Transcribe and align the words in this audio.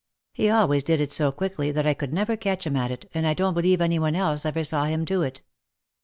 He 0.33 0.49
always 0.49 0.83
did 0.83 0.99
it 0.99 1.11
so 1.11 1.31
quickly 1.31 1.69
that 1.71 1.85
I 1.85 1.93
could 1.93 2.11
never 2.11 2.35
catch 2.35 2.65
him 2.65 2.75
at 2.75 2.89
it 2.89 3.07
and 3.13 3.27
I 3.27 3.35
don't 3.35 3.53
believe 3.53 3.81
any 3.81 3.99
one 3.99 4.15
else 4.15 4.47
ever 4.47 4.63
saw 4.63 4.85
him 4.85 5.05
do 5.05 5.21
it. 5.21 5.43